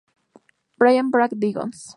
Bryan 0.79 1.11
Brack 1.11 1.31
Discogs. 1.33 1.89